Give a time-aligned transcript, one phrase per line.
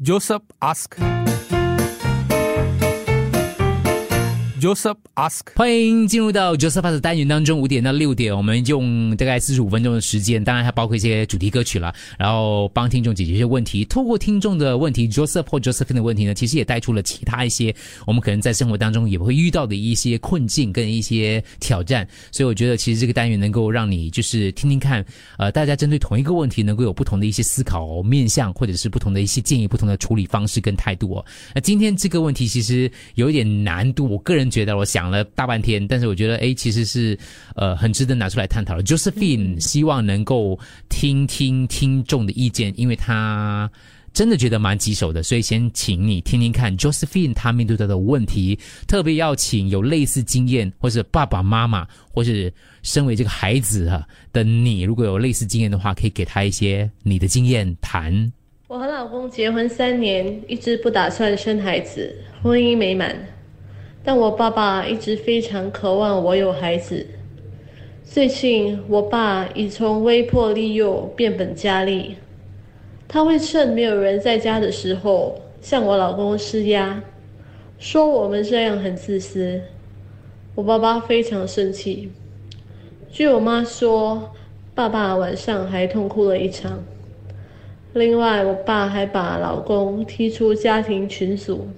[0.00, 0.96] Joseph ask.
[4.60, 13.84] Joseph ask，欢迎进入到 Joseph 的单元当中，五点到六点，我们用大概四十五分钟的时间，当然还包括一些主题歌曲了，然后帮听众解决一些问题。
[13.84, 17.72] 透过听众的问题，Joseph 或 Josephine 的问题呢，其实也带出了其他一些
[18.04, 22.08] 我们可能在生活当中也会遇到的一些困境跟一些挑战。
[22.32, 25.06] 所以我觉得，其实这个单元能够让你就是听听看，
[25.38, 31.24] 呃，大家针对同一个问题能够有不同的一些思考面向，或者是不同的一些建议、不同的处理方式跟态度哦。
[31.54, 34.47] 那今天这个问题其实有一点难度，我个人。
[34.50, 37.18] 觉得我想了大半天，但是我觉得哎，其实是
[37.54, 38.82] 呃很值得拿出来探讨的。
[38.82, 40.58] Josephine 希望能够
[40.88, 43.70] 听听听众的意见，因为他
[44.12, 58.32] 真的觉得蛮棘手的，所以先请你听听看 Josephine 他面对到的问题，特别要请有类似经验，或是爸爸妈妈，或是身为这个孩子哈的你，如果有类似经验的话，可以给他一些你的经验谈。
[58.66, 63.16] 我和老公结婚三年，一直不打算生孩子，婚姻美满。
[64.08, 67.06] 但我爸爸一直非常渴望我有孩子。
[68.02, 72.16] 最近，我爸已从威迫利诱变本加厉，
[73.06, 77.02] 他会趁没有人在家的时候向我老公施压，
[77.78, 79.60] 说我们这样很自私。
[80.54, 82.10] 我爸爸非常生气。
[83.12, 84.30] 据我妈说，
[84.74, 86.82] 爸爸晚上还痛哭了一场。
[87.92, 91.68] 另外，我爸还把老公踢出家庭群组。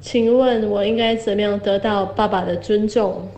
[0.00, 3.28] 请问，我应该怎么样得到爸爸的尊重，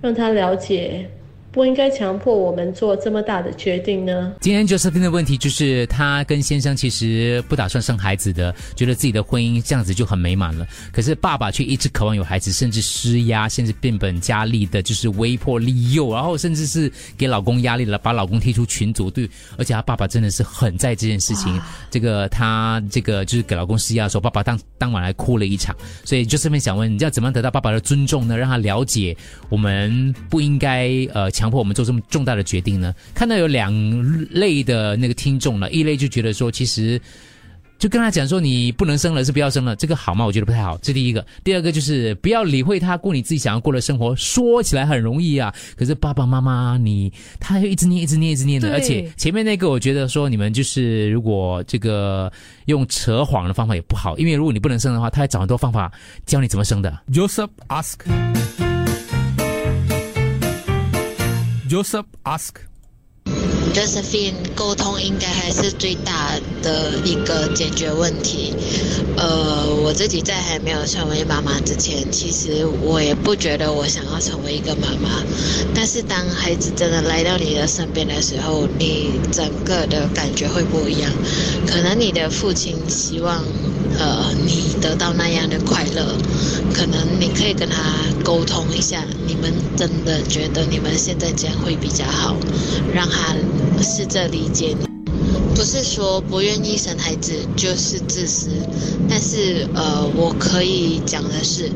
[0.00, 1.08] 让他了解？
[1.50, 4.34] 不应该强迫我们做这么大的决定呢。
[4.40, 10.66] 今天 Josephine 的问题就是，她跟先生其实不打算生孩子的，觉得自己的婚姻这样子就很美满了。
[10.92, 19.10] 可是爸爸却一直渴望有孩子，甚至施压，甚至变本加厉的，就是威迫利诱，然后甚至是给老公压力了，把老公踢出群组。
[19.10, 21.58] 对，而且她爸爸真的是很在这件事情。
[21.90, 25.74] 这个她这个就是给老公施压的时候，爸爸当当晚还哭了一场。
[26.04, 28.36] 所以 Josephine 想问，你要怎么样得到爸爸的尊重呢？
[28.36, 29.16] 让他了解
[29.48, 31.30] 我们不应该呃。
[31.38, 32.92] 强迫我们做这么重大的决定呢？
[33.14, 33.72] 看到有两
[34.28, 37.00] 类的那个听众了，一类就觉得说，其实
[37.78, 40.26] 就跟他讲说，你不能生了，是不要生了，这个好吗？
[40.26, 40.76] 我觉得不太好。
[40.82, 44.16] 这第一个，第二个就是不要理会他，过你自己想要过的生活。
[44.16, 48.72] 说起来很容易啊，可是爸爸妈妈你，他一直念，一直念，一直念的。
[48.72, 52.32] 而且前面那个，我觉得说你们就是如果这个
[52.64, 55.92] 用扯谎的方法也不好，因为如果你不能生的话，他还找很多方法
[56.26, 56.98] 教你怎么生的。
[57.12, 58.67] Joseph ask。
[61.68, 68.54] Joseph ask，Josephine，沟通应该还是最大的一个解决问题。
[69.18, 75.22] 呃，我自己在还没有成为妈妈之前，其实我也不觉得我想要成为一个妈妈。
[75.74, 81.12] 但是当孩子真的来到你的身边的时候，你整个的感觉会不一样。
[81.66, 83.44] 可能你的父亲希望。
[83.96, 86.16] 呃，你得到那样的快乐，
[86.74, 87.94] 可能你可以跟他
[88.24, 92.36] 沟通一下，你们真的觉得你们现在这样会比较好，
[92.92, 93.34] 让他
[93.82, 94.87] 试着理解你。
[95.58, 98.48] 不是说不愿意生孩子就是自私，
[99.10, 101.68] 但是呃，我可以讲的是，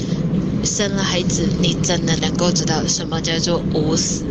[0.62, 4.24] 生了孩子，你真的能够知道什么叫做无私。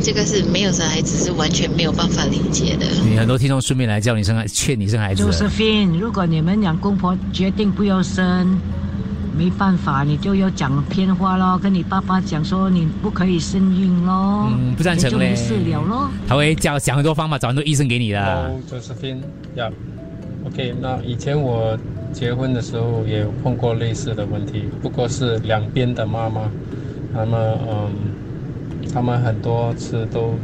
[0.00, 2.86] 这个是没有生孩子是完全没有办法理解的。
[3.04, 5.24] 你很多听众顺便来叫你生孩，劝你生孩子。
[5.24, 8.56] Josephine，如果你们两公婆决定不要生，
[9.36, 14.48] 没办法，你就要讲偏话咯，跟你爸爸讲说你不可以生孕咯。
[14.50, 15.10] 嗯，不赞成嘞。
[15.10, 16.10] 就没事了咯。
[16.26, 18.52] 他会教想很多方法，找很多医生给你的。
[18.70, 21.76] Josephine，Yeah，OK，那以前我
[22.12, 26.42] 结婚的时候也碰过类似的问题，不过是两边的妈妈，
[27.12, 27.90] 那么嗯。
[28.92, 30.34] 他们很多次都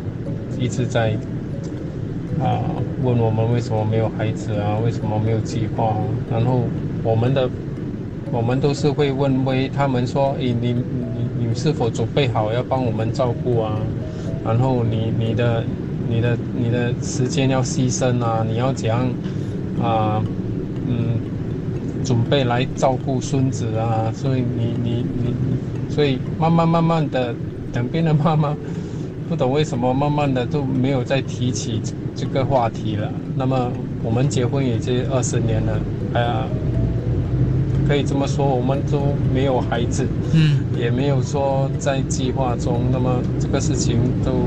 [0.58, 1.12] 一直在
[2.40, 2.58] 啊
[3.00, 5.94] 问我们为什么没有孩子啊，为什么没有计划？
[6.28, 6.64] 然后
[7.04, 7.48] 我们的
[8.32, 13.76] 我们都是会问为他们说，诶，你你你是否准备好要帮我们照顾啊？
[14.44, 15.64] 然后你你的
[16.08, 18.44] 你的你的时间要牺牲啊？
[18.48, 19.08] 你要怎样
[19.82, 20.22] 啊？
[20.86, 21.20] 嗯，
[22.04, 24.12] 准备来照顾孙子啊？
[24.14, 25.34] 所以你你你，
[25.92, 27.34] 所以慢慢慢慢的。
[27.72, 28.52] 两边的妈妈
[29.28, 31.80] 不懂为什么，慢慢的都没有再提起
[32.16, 33.08] 这个话题了。
[33.36, 33.70] 那么
[34.02, 35.80] 我们结婚已经二十年了，
[36.14, 36.46] 哎呀，
[37.90, 42.84] 可以这么说，我们都没有孩子，嗯，也没有说在计划中。
[42.92, 44.46] 那么这个事情都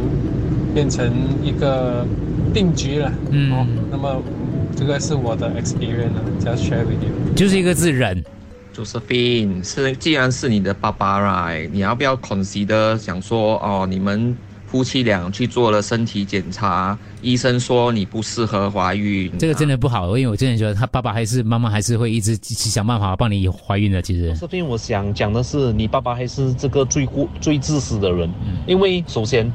[0.74, 1.12] 变成
[1.44, 2.08] 一个
[2.54, 3.68] 定局了，嗯。
[3.92, 4.16] 那么
[4.74, 8.24] 这个是我的 experience，just share with you，就是一个字忍。
[8.74, 11.70] Josephine 是，既然是你的爸爸，right？
[11.70, 14.38] 你要不要 consider 想说，哦，你们
[14.74, 19.32] 夫妻俩去做了身体检查，医生说你不适合怀孕。
[19.38, 19.78] 这个真的。
[19.84, 24.02] 不好，因为我真的觉得他爸爸还是妈妈还是会一直想办法帮你怀孕的。
[24.02, 28.28] 其实，这边我想讲的是，你爸爸还是这个最过最自私的人，
[28.66, 29.52] 因为首先，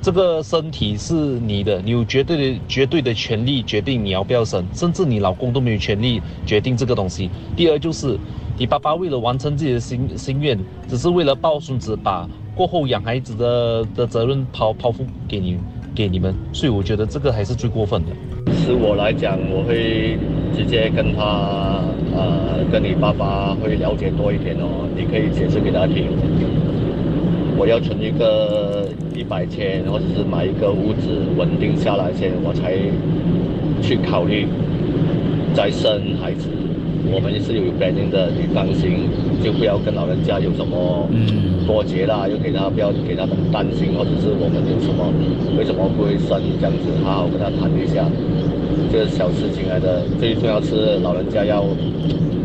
[0.00, 7.30] 这个身体是你的，你有绝对的绝对的权利决定你要不要生，甚至你老公都没有权利决定这个东西。
[7.54, 8.18] 第二就是，
[8.56, 10.58] 你爸爸为了完成自己的心心愿，
[10.88, 12.26] 只是为了抱孙子，把
[12.56, 15.58] 过后养孩子的的责任抛抛付给你
[15.94, 18.08] 给你们，所以我觉得这个还是最过分的。
[18.54, 20.18] 是我来讲，我会
[20.56, 21.84] 直接跟他，
[22.16, 24.88] 呃，跟你爸爸会了解多一点哦。
[24.96, 26.08] 你可以解释给他听，
[27.58, 32.72] 我要存一个一百千，或者是买一个屋子稳定下来先，我才
[33.82, 34.48] 去考虑
[35.52, 36.48] 再生孩子。
[37.12, 39.08] 我们是有 planning 的，你放心，
[39.42, 41.08] 就不要跟老人家有什么
[41.66, 45.12] 多节啦，又给他不要给他们担心，或者是我们有什么
[45.56, 48.04] 为什么不会生这样子，好好跟他谈一下，
[48.90, 51.64] 这个小事情来的，最重要是老人家要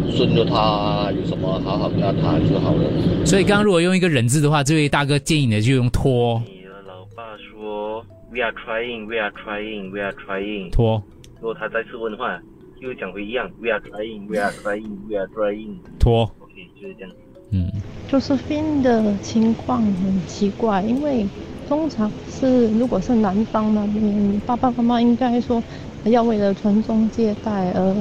[0.09, 3.25] 顺着他，有什么好好跟他谈就好了。
[3.25, 10.71] 所以刚刚如果用一个忍字的话，这位大哥建议你就用拖你的老爸说，We are trying, we are trying, we are trying。
[10.71, 11.01] 拖
[11.39, 12.39] 如果他再次问的话，
[12.81, 15.77] 又讲回一样，We are trying, we are trying, we are trying。
[15.99, 16.23] 拖。
[16.39, 17.11] OK，就是这样。
[17.51, 17.71] 嗯
[18.09, 21.27] ，Josephine 的情况很奇怪，因为
[21.67, 25.61] 通常是如果是男方那边，爸爸妈妈应该说
[26.05, 27.95] 要为了传宗接代而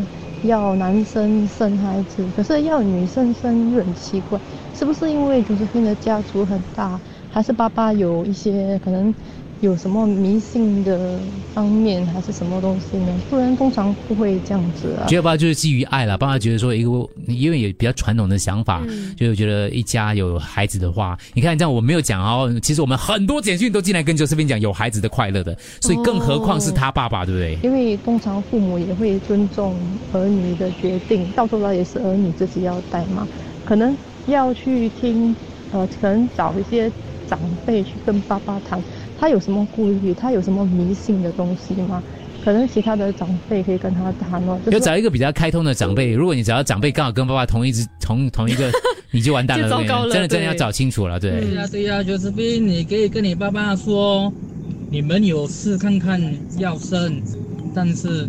[0.45, 4.41] 要男生生孩子，可是要女生生又很奇怪，
[4.73, 6.99] 是不是因为 Josephine 的家族很大，
[7.31, 9.15] 还是爸爸有一些可能
[9.61, 11.19] 有什么迷信的
[11.55, 13.07] 方面，还是什么东西呢？
[13.29, 15.07] 不然通常不会这样子啊。
[15.07, 16.91] 觉得爸爸就是基于爱了，爸爸觉得说一个，
[17.27, 18.83] 因为有比较传统的想法，
[19.17, 27.59] 就是觉得一家有孩子的话，你看这样我没有讲哦，其实我们很多简讯都进来跟 Josephine 讲有孩子的快乐的，所以更何况是他爸爸，对不对？
[27.63, 29.77] 因为通常父母也会尊重
[30.13, 33.29] 儿女的决定，到头来也是儿女自己要带嘛。
[33.67, 33.95] 可能
[34.27, 35.37] 要去听，
[35.71, 36.91] 呃，可能找一些
[37.29, 38.83] 长辈去跟爸爸谈，
[39.21, 42.03] 他有什么顾虑，他有什么迷信的东西吗？
[42.43, 44.59] 可能其他的长辈可以跟他谈哦。
[44.65, 48.73] 就是要找一个比较开通的长辈，如果你找到长辈刚好跟爸爸同一只 同同一个，
[49.11, 51.33] 你就完蛋了，就糟糕了真的真的要找清楚了，对。
[51.33, 54.33] 对呀、对呀、就是斌，你可以跟你爸爸说，
[54.91, 56.19] 你们有事看看
[56.57, 57.21] 要生，
[57.75, 58.27] 但是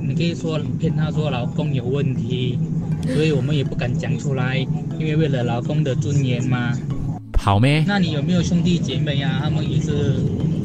[0.00, 2.58] 你可以说骗他说老公有问题，
[3.14, 4.56] 所以我们也不敢讲出来，
[4.98, 6.76] 因为为了老公的尊严嘛。
[7.42, 7.84] 好咩？
[7.88, 9.40] 那你有没有兄弟姐妹啊？
[9.42, 10.14] 他们也是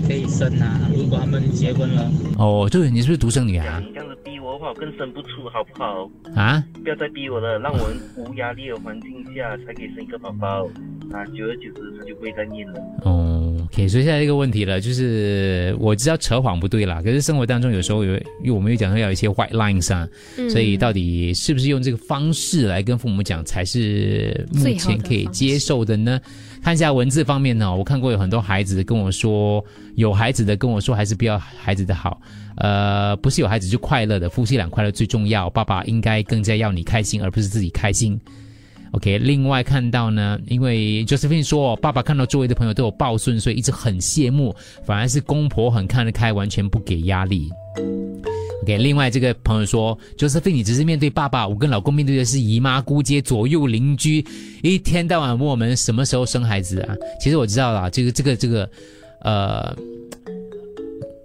[0.07, 2.11] 可以生啊，如果他们结婚了。
[2.37, 3.81] 哦，对，你是不是独生女啊？
[3.83, 6.07] 你这样子逼我的话，我更生不出，好不好？
[6.35, 6.63] 啊？
[6.83, 10.67] 不要再逼我了，让我们无压力的环境下才可以生一个宝宝。
[11.11, 12.79] 啊，久而久之，他就不会再念了。
[13.05, 26.19] 哦，OK，所以现在这个问题了，就是我知道扯谎不对啦，可是生活当中有时候有，因为我们又讲到要有一些 white lines 啊，嗯所以到底是不是用这个方式来跟父母讲才是目前可以接受的呢？
[26.63, 29.63] 看一下文字方面呢，我看过有很多孩子跟我说，
[29.95, 32.19] 有孩子的跟我说还是不要孩子的好，
[32.57, 38.19] 呃，不是有孩子就快乐的，夫妻俩快乐最重要，爸爸应该更加要你开心，而不是自己开心。
[38.91, 44.55] OK，另外看到呢，因为 Josephine 说，爸爸看到周围的朋友都有抱孙，所以一直很羡慕，
[44.85, 47.49] 反而是公婆很看得开，完全不给压力。
[48.63, 54.25] OK，另外这个朋友说，Josephine 你只是面对爸爸，我跟老公面对的是姨妈姑姐、左右邻居，
[54.63, 56.95] 一天到晚问我们什么时候生孩子啊。
[57.21, 58.69] 其实我知道啦，这个这个这个，
[59.21, 59.75] 呃，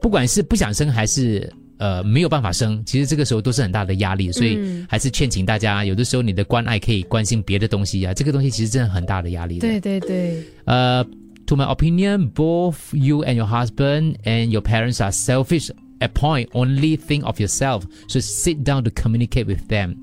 [0.00, 1.50] 不管是不想生还是
[1.82, 9.66] 呃没有办法生，其实这个时候都是很大的压力，所以嗯还是劝请大家，有的时候你的关爱可以关心别的东西啊，这个东西其实真的很大的压力的。
[9.66, 11.04] 对对对，呃
[11.46, 16.46] ，To my opinion, both you and your husband and your parents are selfish at point.
[16.52, 17.82] Only think of yourself.
[18.06, 19.96] So sit down to communicate with them.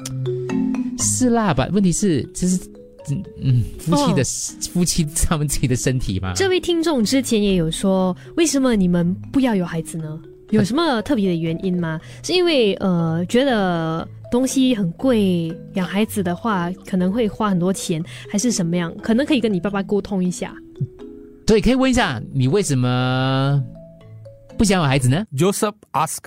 [0.99, 1.69] 是啦吧？
[1.71, 2.59] 问题是，这是
[3.09, 4.23] 嗯嗯，夫妻的、
[4.73, 6.33] 夫妻他们自己的身体嘛。
[6.35, 10.19] 这位听众之前也有说，为什么你们不要有孩子呢？
[10.51, 11.99] 有什么特别的原因吗？
[12.23, 18.91] 是因为呃觉得东西很贵，养孩子的话可能会花很多钱，还是什么样？
[18.97, 20.51] 可能可以跟你爸爸沟通一下。
[21.45, 23.63] 对，可以问一下你为什么
[24.57, 26.17] 不想有孩子呢 Joseph ask.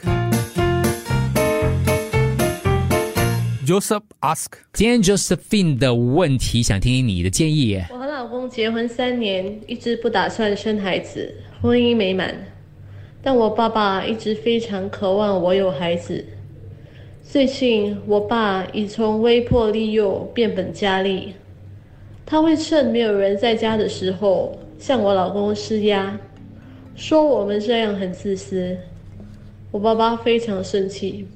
[3.67, 4.47] Joseph ask.
[4.73, 7.89] 今天 Josephine 的问题，想听听你的建议耶。
[7.91, 12.35] 我和老公结婚三年，一直不打算生孩子，婚姻美满。
[13.23, 16.25] 但我爸爸一直非常渴望我有孩子。
[17.23, 21.33] 最近，我爸已从威迫利诱变本加厉，
[22.27, 26.19] 他会趁没有人在家的时候向我老公施压。
[26.97, 28.77] 说我们这样很自私。
[29.71, 31.27] 我爸爸非常生气。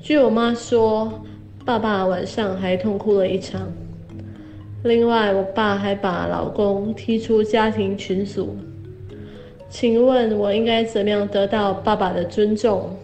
[0.00, 1.22] 据我妈说，
[1.64, 3.70] 爸爸晚上还痛哭了一场。
[4.82, 8.56] 另外，我爸还把老公踢出家庭群组。
[9.68, 12.96] 请问，我应该怎么样得到爸爸的尊重，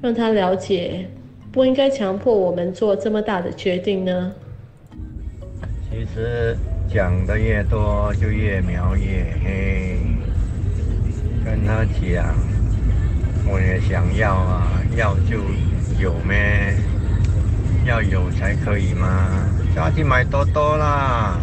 [0.00, 1.08] 让他了解
[1.50, 4.32] 不应该强迫我们做这么大的决定呢？
[5.90, 6.56] 其实
[6.92, 9.98] 讲的越多，就越描越黑。
[11.44, 12.34] 跟他讲，
[13.50, 15.38] 我也想要啊，要就
[15.98, 16.76] 有咩？
[17.86, 19.48] 要有才可以吗？
[19.74, 21.40] 家庭买多多啦。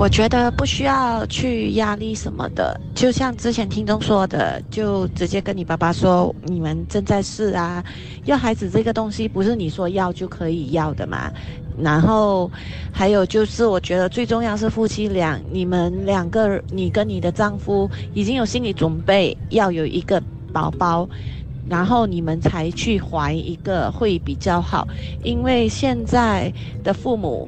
[0.00, 7.84] 我觉得不需要去压力什么的，就像之前听众说的，就直接跟你爸爸说，你们正在试啊，
[8.24, 11.30] 要孩子这个东西不是你说要就可以要的嘛。
[11.78, 12.50] 然后
[12.90, 20.18] 还有就是，我觉得最重要是夫妻俩，你们两个，你跟你的丈夫已经有心理准备要有一个
[20.50, 21.06] 宝宝，
[21.68, 24.88] 然后你们才去怀一个会比较好，
[25.22, 26.50] 因为现在
[26.82, 27.46] 的父母。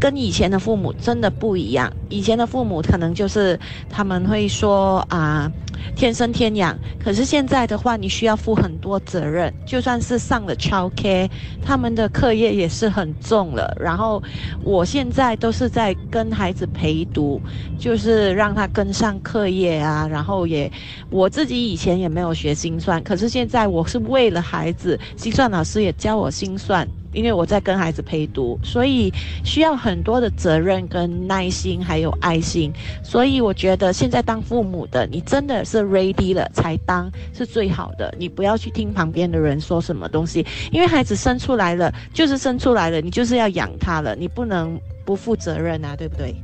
[0.00, 3.58] 跟以前的父母真的不一样，以前的父母可能就是
[3.88, 5.50] 他们会说啊，
[5.94, 6.78] 天生天养。
[7.02, 11.30] 可是现在的话，你需要负很多责任，就算是上了超 K，
[11.62, 13.76] 他们的课业也是很重了。
[13.80, 14.22] 然后
[14.62, 17.40] 我现在都是在跟孩子陪读，
[17.78, 20.06] 就是让他跟上课业啊。
[20.08, 20.70] 然后也
[21.10, 26.88] 我自己以前也没有学心算，可是现在我是为了孩子，心算老师也教我心算。
[27.12, 29.12] 因为我在跟孩子陪读，所以
[29.44, 32.72] 需要很多的责任、跟耐心，还有爱心。
[33.02, 38.14] 所以我觉得现在当父母的，你真的是 ready 了才当是最好的。
[38.18, 46.34] 你不要去听旁边的人说什么东西，因为孩子生出来了就是生出来了，你就是要养他了，你不能不负责任啊，对不对？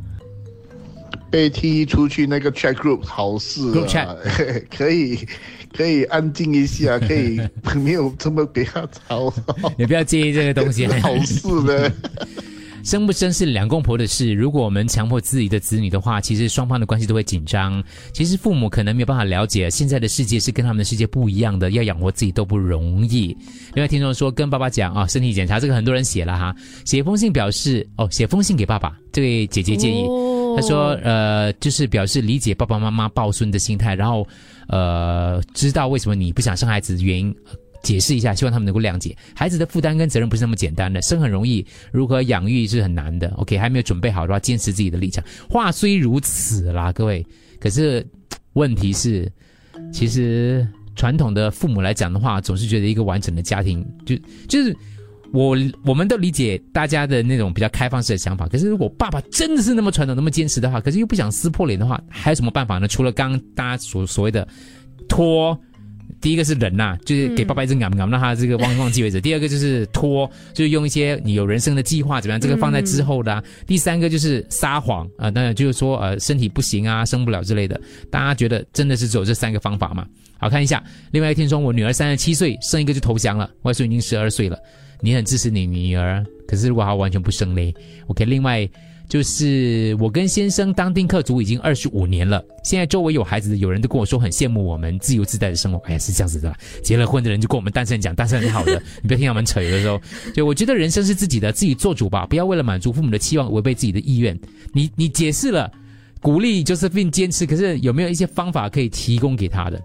[1.34, 3.60] 被踢出去那个 chat group 好事
[3.98, 4.14] 啊，
[4.70, 5.18] 可以。
[5.76, 7.40] 可以安静一下，可以
[7.82, 9.34] 没有这么给他吵。
[9.76, 11.92] 你不要介意这个东西，好事的。
[12.84, 14.32] 生不生是两公婆的事。
[14.32, 17.82] 如果我们强迫自己的子女的话，其实双方的关系都会紧张。
[18.12, 23.36] 其实父母可能没有办法了解现在的世界是跟他们的世界不一样的，要养活自己都不容易。
[23.74, 28.96] 另外，听众说跟爸爸讲啊，身体检查这个很多人写了哈，写封信表示哦，写封信给爸爸。
[29.10, 30.04] 这位姐姐建议，
[30.56, 34.26] 她说呃，就是表示理解爸爸妈妈抱孙的心态，然后。
[34.66, 37.37] 呃，知道为什么你不想生孩子的原因，
[37.82, 39.14] 解释一下，希望他们能够谅解。
[39.37, 43.28] 孩子的负担跟责任不是那么简单的，生很容易，如何养育是很难的。
[43.37, 45.23] OK，还没有准备好的话，坚持自己的立场。
[45.50, 47.23] 话虽如此啦，各位，
[47.61, 48.02] 可是
[48.54, 49.30] 问题是，
[49.92, 54.16] 其实传统的父母来讲的话，总是觉得一个完整的家庭，就
[54.49, 54.75] 就是。
[55.34, 62.86] 我我们都理解大家的那种比较开放式的想法，可是如果爸爸真的是那么传统、那么坚持的话，可是又不想撕破脸的话，还有什么办法呢？
[62.86, 64.46] 除了刚大家所所谓的
[65.08, 65.58] 拖，
[66.20, 77.80] 第一个是忍呐，就是给爸爸一直咬咬，让他这个忘忘记为止；第二个就是拖，就是用一些你有人生的计划怎么样，这个放在之后的；第三个就是撒谎啊，当然就是说呃身体不行啊，生不了之类的。
[78.08, 80.06] 大家觉得真的是只有这三个方法吗？
[80.38, 84.56] 好看一下，另外一天说，我女儿三十七岁，生一个就投降了，外孙已经十二岁了。
[85.04, 87.75] 你很支持你女儿，可是如果她完全不生嘞
[88.06, 88.66] ？OK，另外
[89.06, 95.78] 就是我跟先生当丁克族已经二十五年了，现在周围有孩子的，有人都跟我说很羡慕我们自由自在的生活。
[95.80, 99.61] 哎呀，是这样子的，结了婚的人就跟我们单身讲，单身很好的， 你不要听他们扯。
[99.61, 100.00] 有的时候，
[100.34, 104.34] 就我觉得人生是自己的，自己做主吧，不要为了满足父母的期望，违背自己的意愿。
[104.73, 105.70] 你你解释了，
[106.23, 109.78] 鼓励就是并坚持，可是有没有一些方法可以提供给他的？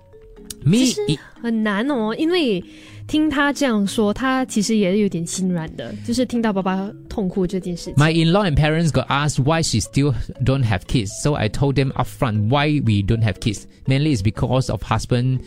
[0.66, 1.02] 其实
[1.42, 2.64] 很难哦，因为。
[3.10, 7.96] 听他这样说，他其实也有点心软的，就是听到爸爸痛哭这件事情。
[7.96, 10.14] My in-law and parents got asked why she still
[10.46, 13.64] don't have kids, so I told them upfront why we don't have kids.
[13.88, 15.40] Mainly is because of husband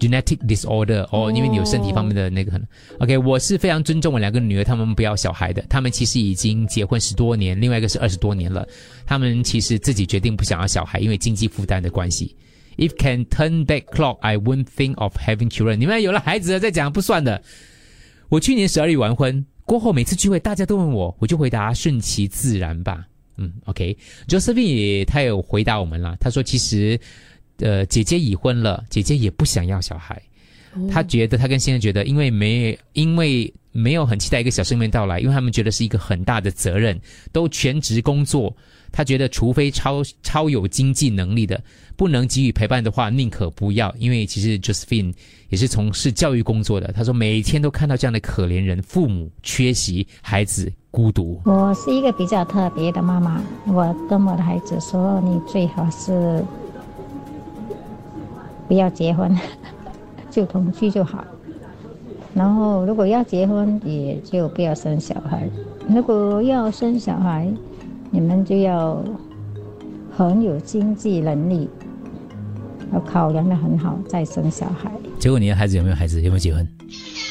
[0.00, 2.60] genetic disorder，哦，因为你有身体方面的那个。
[2.98, 8.66] OK，我是非常尊重我两个女儿，她们不要小孩的，她们其实已经结婚十多年，另外一个是二十多年了，
[9.06, 12.34] 她们其实自己决定不想要小孩，因为经济负担的关系。
[12.76, 15.76] If can turn back clock, I won't think of having children.
[15.76, 17.42] 你们有了孩子了再讲不算的。
[18.28, 23.06] 我去年十二月完婚过后，每次聚会大家都问我，我就回答顺其自然吧。
[23.36, 26.16] 嗯，OK，Josephine 他有回答我们了。
[26.20, 26.98] 他说其实，
[27.58, 30.20] 呃，姐姐已婚了，姐姐也不想要小孩。
[30.90, 37.00] 他觉得他跟先生觉得，因为没因为没有很期待一个小生命到来，因为他们觉得是一个很大的责任，
[37.30, 38.56] 都全职工作。
[38.96, 41.60] 他觉得，除非超超有经济能力的，
[41.96, 43.92] 不能给予陪伴的话，宁可不要。
[43.98, 45.12] 因为其实 Josephine
[45.48, 51.40] 也是从事教育工作的，他说每天都看到这样的可怜人，父母缺席，孩子孤独。
[51.44, 56.40] 我是一个比较特别的妈妈，我跟我的孩子说，你最好是
[58.68, 59.36] 不要结婚，
[60.30, 61.24] 就同居就好。
[62.32, 65.48] 然后如果要结婚，也就不要生小孩。
[65.88, 67.52] 如果要生小孩，
[68.14, 69.02] 你们就要
[70.16, 71.68] 很有经济能力，
[72.92, 74.88] 要考量的很好再生小孩。
[75.18, 76.22] 结果你的孩子有没有孩子？
[76.22, 76.64] 有没有结婚？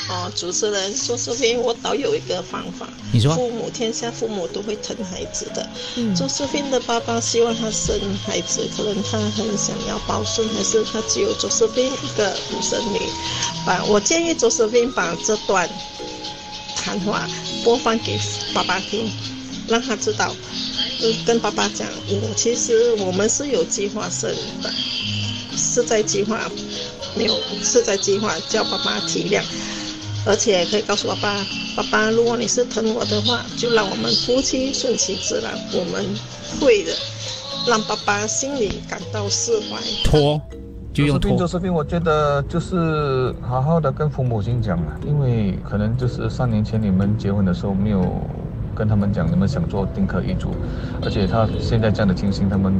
[0.09, 2.85] 哦，主持人说这边我倒有一个方法。
[3.13, 3.33] 你说。
[3.33, 5.65] 父母天下父母都会疼孩子的。
[5.95, 6.13] 嗯。
[6.13, 12.99] 周世斌的爸爸希望他生孩子，可能他很想要抱孙，还是他只有周世斌一个独生女。
[13.65, 15.69] 把我建议周世斌把这段
[16.75, 17.25] 谈话
[17.63, 18.19] 播放给
[18.53, 19.09] 爸爸听，
[19.69, 20.33] 让他知道，
[21.25, 24.29] 跟爸爸讲，我其实我们是有计划生
[24.61, 24.69] 的，
[25.55, 26.39] 是在计划，
[27.15, 29.41] 没有是在计划，叫爸爸体谅。
[30.25, 36.05] 而且可以告诉爸爸，爸爸，如果你是疼我的话，就让我们夫妻顺其自然，我们
[36.61, 36.93] 会的，
[37.67, 39.77] 让爸爸心里感到释怀。
[40.05, 40.41] 拖，
[40.93, 41.45] 就用拖。
[41.45, 48.01] 视频，我觉得就是好好的跟父母亲讲了，因为可能就是三年前你们结婚的时候没有
[48.75, 50.55] 跟他们讲你们想做丁克一族，
[51.03, 52.73] 而且他现在这样的情形，他们。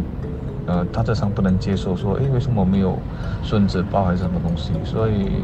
[0.66, 2.98] 呃，他这上不能接受，说，哎，为什么没有
[3.44, 4.72] 孙子抱还是什么东西？
[4.86, 5.44] 所以，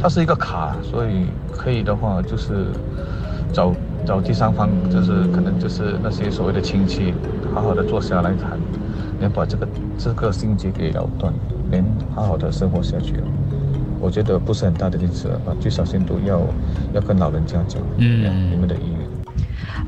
[0.00, 2.66] 它是一个卡，所以可以的话，就是
[3.52, 3.74] 找
[4.06, 7.12] 找第三方，就是可能就是那些所谓的亲戚，
[7.52, 8.56] 好好的坐下来谈，
[9.18, 9.66] 能把这个
[9.98, 11.34] 这个心结给了断，
[11.68, 11.84] 能
[12.14, 13.16] 好好的生活下去。
[13.98, 16.40] 我觉得不是很大的例子啊，最少限度要
[16.92, 19.02] 要跟老人家讲，嗯，你们的意愿。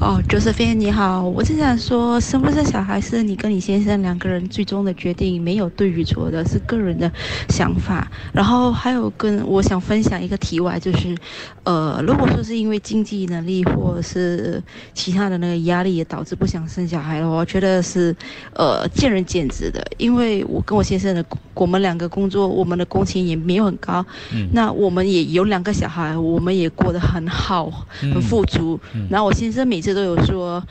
[0.05, 7.11] 哦，Josephine 你好，我是想说，生不生小孩是你跟你先生两个人最终的决定，没有对与错的，是个人的
[7.49, 8.07] 想法。
[8.31, 11.17] 然后还有跟我想分享一个题外，就是，
[11.63, 18.15] 呃，如果说是因为经济能力或者是其他的那个压力也导致不想生小孩的话，我觉得是，
[18.53, 19.83] 呃，见仁见智的。
[19.97, 28.79] 因为我跟我先生的，我们两个工作，我们的工钱也没有很高，嗯，那我们也有两个小孩，我们也过得很好，很富足。
[29.09, 30.63] 然后我先生每次都有说，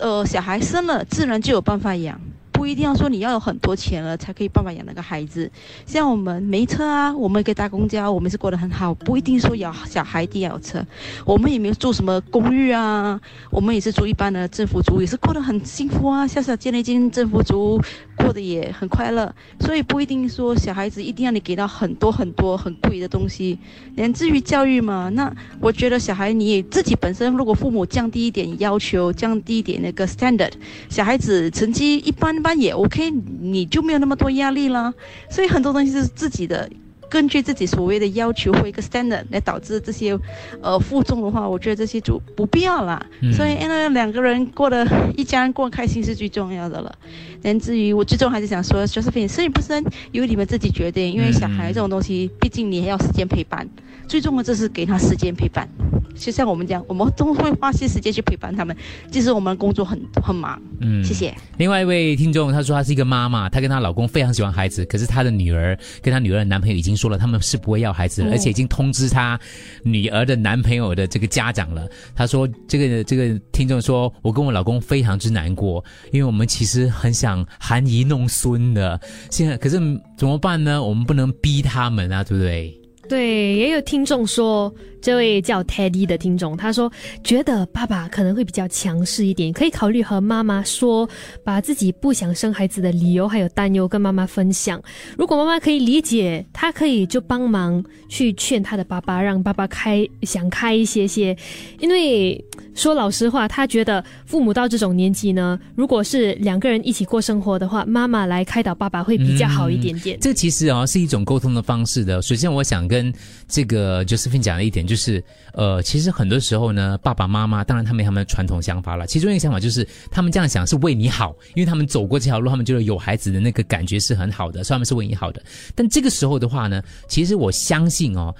[0.00, 2.20] 呃，小孩生了，自然就有办法养。
[2.58, 5.48] 不一定要说你要有很多钱了才可以办法养那个孩子，
[5.86, 10.84] 像我们没车啊，我们可以搭公交，我们是过得很好，不一定说要小孩一定要有车，
[11.24, 13.20] 我们也没有住什么公寓啊，
[13.52, 17.80] 我们也是住一般的政府租，也是过得很幸福啊，小小建了一间政府租，
[18.16, 23.56] 过得也很快乐，所以不一定说小孩子一定要你给到很多很多很贵的东西，
[23.94, 30.50] 连至于教育嘛，那我觉得小孩你也自己本身如果父母降低一点要求，降低一点那个 standard，
[30.88, 32.36] 小孩子成绩一般。
[32.48, 34.94] 那也 OK，你就没有那么多压力了。
[35.28, 36.66] 所以很多东西是自己的，
[37.08, 40.18] 根据自己所谓的要求或一个 standard 来导致这些，
[40.62, 43.04] 呃，负重的话，我觉得这些就不必要了。
[43.32, 46.94] 所以，因为两个人过得一家人过开心是最重要的了。
[47.42, 53.68] 但至于我最终还是想说，Josephine 生与不生由你们自己决定，因为小孩这种东西，毕竟你还要时间陪伴。
[54.08, 55.68] 最重要就是给他时间陪伴，
[56.16, 58.74] 就像我们讲，我们都会花些时间去陪伴他们。
[59.10, 61.34] 即使我们工作很很忙，嗯，谢谢。
[61.58, 69.38] 另外一位听众他说，她是一个妈妈，她跟她老公非常喜欢孩子，可是她的女儿跟她女儿的男朋友已经说了，他们是不会要孩子，而且已经通知她
[69.82, 71.88] 女儿的男朋友的这个家长了。
[72.14, 75.82] 他说，这个这个听众说，我跟我老公非常之难过，
[76.12, 79.78] 因为我们其实很想含饴弄孙的，现在可是
[80.16, 80.82] 怎么办呢？
[80.82, 82.74] 我们不能逼他们啊，对不对？
[83.08, 84.72] 对，也有听众说。
[85.00, 86.92] 这位叫 Teddy 的听众，他说
[87.22, 91.08] 觉得爸爸可能会比较强势一点，可以考虑和妈妈说，
[91.44, 94.82] 把自己不想生孩子的理由还有担忧跟妈妈分享。
[95.16, 101.34] 如果妈妈可以理解，他可以就帮忙去劝他的爸爸，让爸爸开想开一些些。
[101.78, 102.44] 因为
[102.78, 110.16] 说老实话，他觉得父母到这种年纪呢，如果是两个人一起过生活的话，妈妈来开导爸爸会比较好一点点。
[110.20, 112.22] 这其实啊是一种沟通的方式的。
[112.22, 113.12] 首先，我想跟
[113.48, 114.86] 这个 Josephine 讲的一点。
[114.86, 115.22] 就是，
[115.54, 119.08] 呃，其实很多时候呢，爸爸妈妈当然他们有他们的传统想法了。
[119.08, 125.42] 其中一个想法就是，他们这样想是为你好，因为他们走过这条路，他们觉得有孩子的那个感觉是很好的，所以他们是为你好的。
[125.74, 128.32] 但这个时候的话呢，其实我相信哦。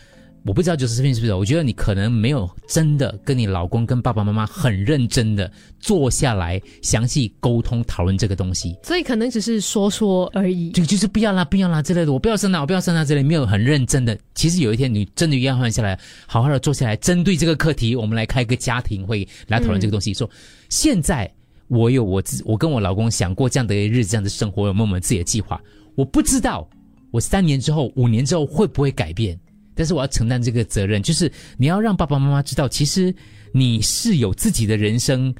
[0.49, 1.35] 我不知道就是视频是不是？
[1.35, 10.71] 我觉得你可能没有真的跟你老公、跟爸爸妈妈很认真的坐下来详细沟通讨论这个东西，所以可能只是说说而已。
[10.71, 14.19] 这个就是不要啦，不要啦之类的，我不要生啦，我不要生啦之类，没有很认真的。
[14.35, 20.15] 其实有一天你真的要换下来，好好的坐下来，针对这个课题，我们来开一个家庭会来讨论这个东西。
[20.15, 20.29] 说
[20.71, 21.31] 现在
[21.67, 25.61] 我有我自，我跟我老公想过这样的日子，这样的生活，有没有我们自己的计划？
[25.95, 26.67] 我不知道
[27.11, 29.39] 我三年之后、五年之后会不会改变。
[29.79, 33.15] 但是我要承担这个责任，就是你要让爸爸妈妈知道，其实
[33.53, 35.33] 你是有自己的人生，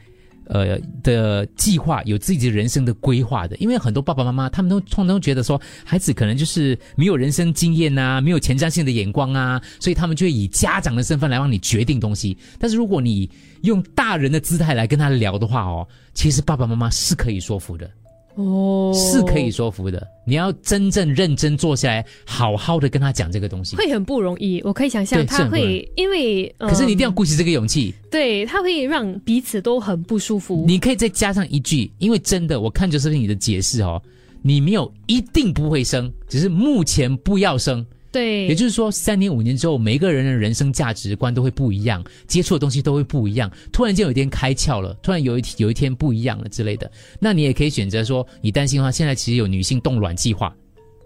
[0.47, 3.57] 呃的计划，有自己的人生的规划的。
[3.57, 12.39] 因为很多爸爸妈妈他们都通常都觉得说，孩子可能就是没有人生经验啊，没有前瞻性的眼光啊，所以他们就会以家长的身份来帮你决定东西。
[12.61, 13.29] 但是如果你
[13.63, 17.91] 用大人的姿态来跟他聊的话哦，其实爸爸妈妈是可以说服的。
[18.39, 20.07] 哦，是可以说服的。
[20.25, 24.61] 你要真正认真坐下来，好好的跟他讲这个东西，会很不容易。
[24.65, 27.93] 我可以想象他会，因为可是你一定要嗯鼓起这个勇气。
[28.09, 30.65] 对，他会让彼此都很不舒服。
[30.69, 34.01] 你可以再加上一句，因为真的，我看就是你的解释哦，
[34.41, 37.85] 你没有一定不会生，只是目前不要生。
[38.11, 43.51] 对，也就是说，三年五年之后，每一个人的人生价值观都会不一样，接触的东西都会不一样。
[43.71, 46.91] 突然间有一天开窍了，突然有一有一天不一样了之类的，
[47.21, 50.55] 那你也可以选择说，你担心的话，现在其实有女性冻卵计划，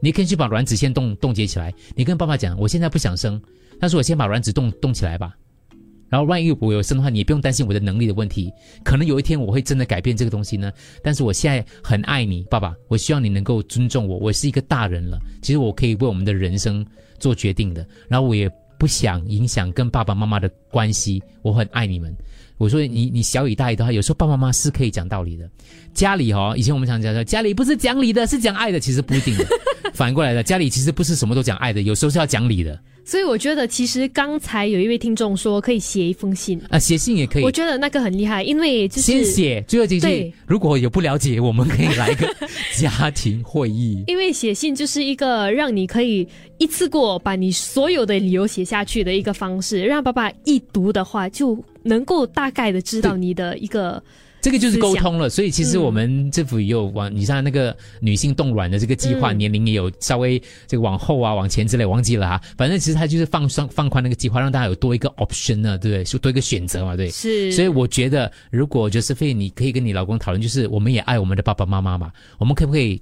[0.01, 1.75] 你可以去把卵子先冻冻结起来。
[1.97, 3.41] 你跟爸爸讲，我现在不想生，
[3.81, 5.35] 但是我先把卵子冻冻起来吧。
[6.13, 8.53] 然后万一我有生的话，你也不用担心我的能力的问题。
[8.85, 10.71] 可能有一天我会真的改变这个东西呢。
[11.03, 14.19] 但是我现在很爱你，爸爸，我希望你能够尊重我。
[14.19, 16.85] 我是一个大人了，其实我可以为我们的人生
[17.19, 17.87] 做决定的。
[18.11, 18.47] 然后我也
[18.79, 22.15] 不想影响跟爸爸妈妈的关系，我很爱你们。
[22.59, 25.49] 我说你你小以大义的话，有时候爸爸妈妈是可以讲道理的。
[25.95, 29.35] 家里哦，以前我们常讲说，家里不是讲理的，是讲爱的，其实不一定。
[29.95, 32.79] 反过来的，家里其实不是什么都讲爱的，有时候是要讲理的。
[33.05, 37.43] 所以我觉得，其实刚才有一位听众说可以写一封信，啊，写信也可以。
[37.43, 40.33] 我觉得那个很厉害，因为就是先写，最后几句对。
[40.47, 42.33] 如果有不了解，我们可以来一个
[42.77, 44.05] 家庭会议。
[44.09, 46.27] 因为写信就是一个让你可以
[46.59, 54.03] 一次过把你所有的理由写下去的一个方式，让爸爸一读的话就能够大概的知道你的一个。
[54.43, 62.43] 这个就是沟通了，所以其实我们政府也有往你像那个女性冻卵的这个计划，嗯年龄也有稍微这个往后啊、往前之类，忘记了哈。
[62.59, 66.05] 反正其实它就是放松放宽那个计划，让大家有多一个 option 呢，对不对？
[66.05, 67.09] 是多一个选择嘛，对。
[67.09, 73.01] 是所以我觉得，如果 Josephine 你可以跟你老公讨论，就是我们也爱我们的爸爸妈妈嘛，我们可不可以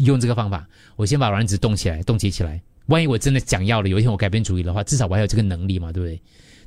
[0.00, 0.68] 用这个方法？
[0.96, 2.60] 我先把卵子冻起来，冻结起来。
[2.88, 6.20] 万一我真的想要了，有一天我改变主意的话，至少我还有这个能力嘛，对不对？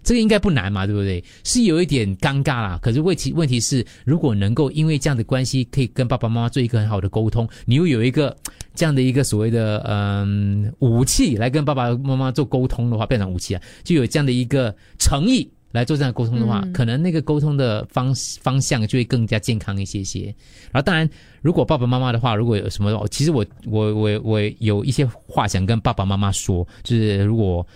[0.08, 1.22] 这个应该不难嘛，对不对？
[1.43, 8.34] 是有一点尴尬啦，可是问题问题是，如果能够因为这样的关系，可以跟爸爸妈妈做一个很好的沟通，你又有一个
[8.74, 20.34] 这样的一个所谓的嗯武器来跟爸爸妈妈做沟通的话，变成武器啊，就有这样的一个诚意来做这样的沟通的话，嗯可能那个沟通的方方向就会更加健康一些些。
[20.72, 21.10] 然后当然，
[21.41, 27.67] 如果爸爸妈妈的话，如果有什么，其实我我我我有一些话想跟爸爸妈妈说，就是如果。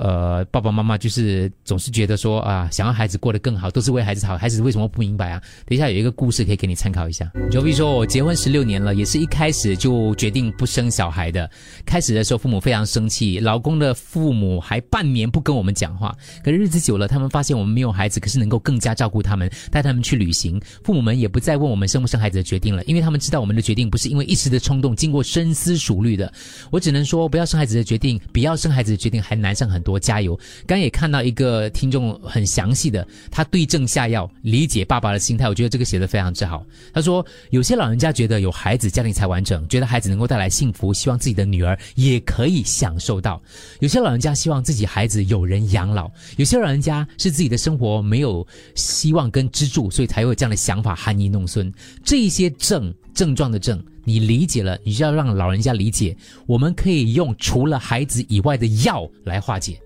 [0.00, 5.42] 呃，爸爸妈妈就是总是觉得说啊，想要孩子过得更好，都是为孩子好，孩子为什么不明白啊？
[5.66, 7.30] 等一下有一个故事可以给你参考一下。
[7.50, 11.50] Jovi 说，我结婚十六年了，也是一开始就决定不生小孩的。
[11.84, 16.16] 开始的时候，父母非常生气，老公的父母还半年不跟我们讲话。
[16.42, 20.58] 可是日子久了，他们发现我们没有孩子，可是能够更加照顾他们，带他们去旅行。
[20.82, 26.32] 父母们也不再问我们生不生孩子的决定了，因为他们知道我们的决定不是因为一时的冲动，经过深思熟虑的。
[26.70, 29.89] 我只能说，不要生孩子的决定，比要生孩子的决定还难上很多。
[29.90, 30.38] 多加油！
[30.66, 36.64] 刚也看到一个听众很详细的，他对症下药，理解爸爸的心态，我觉得这个写的非常之好。
[36.92, 43.40] 他说，有些老人家觉得有孩子家庭才完整，觉得孩子能够带来幸福，希望自己的女儿也可以享受到；
[43.80, 51.72] 有些老人家希望自己孩子有人养老，有些老人家是自己的生活没有希望跟支柱，所以才会有这样的想法，含饴弄孙。
[52.04, 59.80] 这一些症症状的症，你理解了，你就要让老人家理解，我们可以用除了孩子以外的药来化解。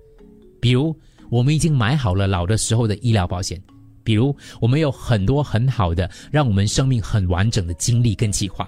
[0.61, 0.97] 比如，
[1.31, 3.59] 我们已经买好了老的时候的医疗保险；
[4.03, 8.65] 比如，我们有很多很好的让我们生命很完整的经历跟计划；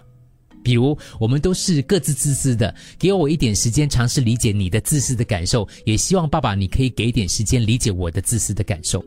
[0.63, 9.03] 比如，我们都是各自自私的，给我一点时间尝试理解你的自私的感受，也希望爸爸你可以给点时间理解我的自私的感受。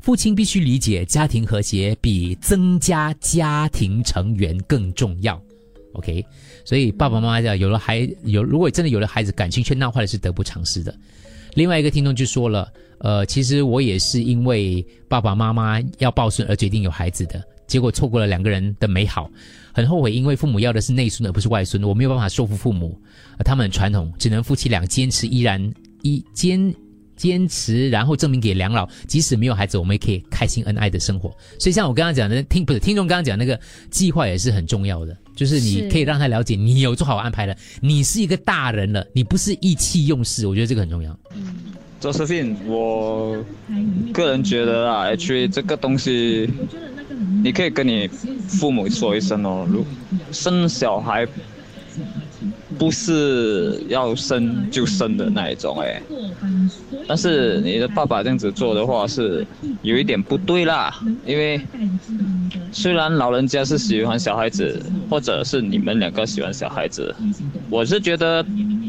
[0.00, 5.40] 父亲必须理解，家庭和谐比增加家庭成员更重要。
[5.92, 6.24] OK，
[6.64, 10.94] 所以爸爸妈妈讲，有了孩有，如果真的有了孩子，感情却闹坏了，是得不偿失的。
[11.54, 19.28] 另外一个听众就说了，呃，其实我也是因为爸爸妈妈要抱孙而决定有孩子的，结果错过了两个人的美好，
[19.72, 22.96] 很后悔，因为父母要的是内孙而不是外孙，我没有办法说服父母，
[23.44, 25.60] 他们很传统，只能夫妻俩坚持依然
[26.02, 26.72] 一坚。
[27.20, 31.28] 坚持，然后证明给两老，即使没有孩子，我们也可以开心恩爱的生活。
[31.58, 41.14] 所以像我刚刚讲的，听不是听众刚刚讲那个计划也是很重要的，就是你可以让他了解你有做好安排了，你是一个大人了，你不是意气用事，我觉得这个很重要。
[42.00, 43.44] Josephine，我
[44.14, 46.48] 个人觉得啊，actually 这个东西，
[47.44, 48.08] 你可以跟你
[48.48, 49.84] 父母说一声哦，如
[50.32, 51.28] 生小孩
[52.80, 56.00] 不是要生就生的那一种哎，
[57.06, 59.46] 但是你的爸爸这样子做的话是
[59.82, 61.60] 有一点不对啦，因为
[62.72, 67.14] 虽然老人家是喜欢小孩子，或者是你们两个喜欢小孩子，
[67.68, 68.42] 我是觉得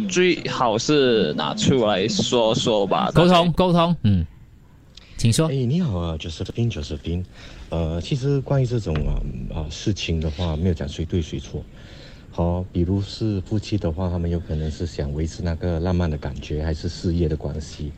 [0.10, 4.26] 最好是拿出来说说吧，沟通沟通，嗯，
[5.18, 5.50] 请说。
[5.50, 7.26] 哎，你好啊，Josephine，Josephine，
[7.68, 9.20] 呃，其实关于这种啊
[9.54, 11.62] 啊事情的话，没有讲谁对谁错。
[12.34, 17.91] 好，比如是夫妻的话，他们有可能是想维持那个浪漫的感觉，还是事业的关系。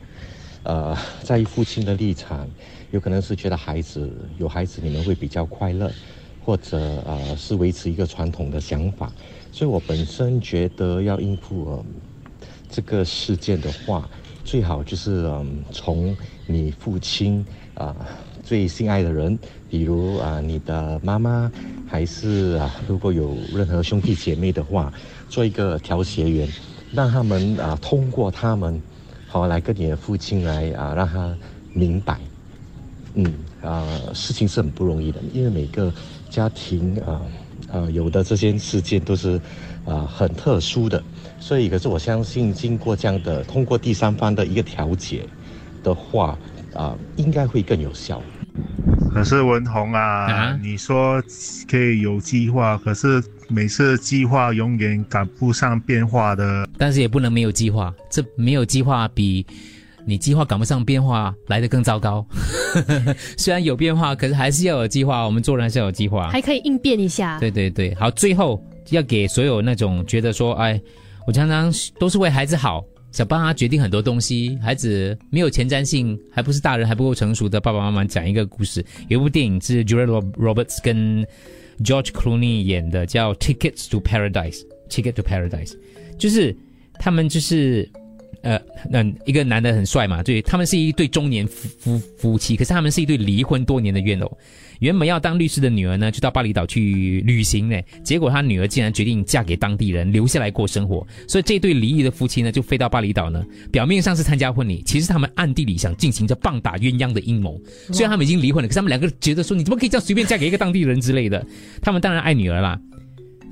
[0.64, 2.50] 呃，在于父亲的立场，
[2.90, 5.88] 有可能是觉得孩子有孩子，你们会比较快乐，
[6.44, 9.12] 或者呃是维持一个传统的想法。
[9.52, 11.84] 所以我本身觉得要应付呃
[12.68, 14.10] 这个事件的话，
[14.42, 16.16] 最好就是嗯从
[16.46, 17.94] 你父亲啊
[18.44, 19.38] 最心爱的人，
[19.70, 21.50] 比如啊你的妈妈，
[21.88, 24.92] 还是啊如果有任何兄弟姐妹的话，
[25.28, 26.48] 做一个调解员，
[26.92, 28.80] 让他们啊通过他们。
[29.26, 31.36] 好，来跟你的父亲来啊，让他
[31.72, 32.20] 明白，
[33.14, 35.92] 嗯啊，事情是很不容易的，因为每个
[36.30, 37.20] 家庭啊
[37.72, 39.40] 啊有的这些事件都是
[39.84, 41.02] 啊很特殊的，
[41.40, 45.26] 所以可是我相信，经过这样的通过第三方的一个调解
[45.82, 46.38] 的话
[46.72, 48.22] 啊，应该会更有效。
[49.12, 51.22] 可是文宏啊，你说
[51.68, 53.22] 可以有计划，可是。
[53.46, 57.94] 每次计划永远赶不上变化的，但是也不能没有计划。
[58.10, 59.46] 这没有计划比
[60.06, 62.26] 你计划赶不上变化来的更糟糕。
[63.36, 65.26] 虽然有变化，可是还是要有计划。
[65.26, 67.38] 我们做人还是要有计划，还可以应变一下。
[67.38, 70.80] 对对对，好，最后要给所有那种觉得说，哎，
[71.26, 72.82] 我常常都是为孩子好，
[73.14, 78.84] 想帮他决定很多东西，孩子没有前瞻性，还不是大人，还不够成熟的爸爸妈妈，讲一个故事。
[79.08, 81.24] 有一部电影是 Julia Roberts 跟。
[81.82, 85.74] George Clooney 演的叫《Tickets to Paradise》，Ticket to Paradise，
[86.16, 86.56] 就是
[87.00, 87.90] 他们就是，
[88.42, 88.56] 呃，
[88.88, 94.38] 那一个男的很帅嘛，对，他们是一对中年夫夫夫妻，可是他们是一对离婚多年的怨偶。
[94.84, 101.06] 原本要当律师的女儿呢，就到巴厘岛去旅行呢，结果他女儿竟然决定嫁给当地人，留下来过生活。
[101.26, 103.42] 所以这对离异的夫妻呢，就飞到巴厘岛呢，
[103.72, 107.58] 表面上是参加婚礼，其实他们暗地里想进行着棒打鸳鸯的阴谋。
[107.94, 111.42] 虽然他们已经离婚了，可是他们两个觉得说，你怎么可以这样随便嫁给一个当地人之类的？
[111.80, 112.78] 他们当然爱女儿啦，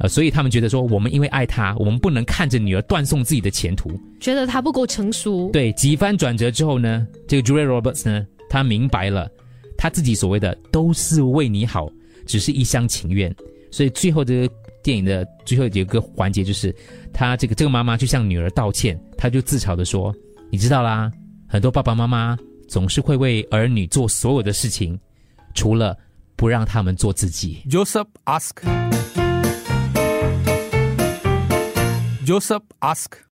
[0.00, 3.90] 呃，所以他们觉得说，我们因为爱她，我们不能看着女儿断送自己的前途，
[4.20, 5.48] 觉得她不够成熟。
[5.50, 9.26] 对，几番转折之后呢，这个 Julia Roberts 呢，他明白了。
[9.82, 11.90] 他自己所谓的都是为你好，
[12.24, 13.34] 只是一厢情愿。
[13.72, 16.72] 所以最后这个电影的最后有一个环节，就是
[17.12, 20.14] 他这个这个妈妈就向女儿道歉，他就自嘲的说
[20.52, 21.10] ：“你知道啦，
[21.48, 24.96] 很多爸爸妈妈总是会为儿女做所有的事情，
[25.52, 25.98] 除了
[26.36, 28.62] 不让他们做自己。” Joseph ask.
[32.24, 33.22] Joseph ask.